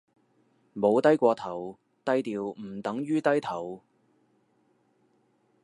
[0.75, 3.83] 冇低過頭，低調唔等於低頭